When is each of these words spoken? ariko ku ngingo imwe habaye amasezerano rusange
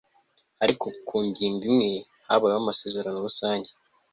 ariko 0.63 0.85
ku 1.07 1.15
ngingo 1.27 1.63
imwe 1.71 1.91
habaye 2.27 2.55
amasezerano 2.61 3.17
rusange 3.27 3.69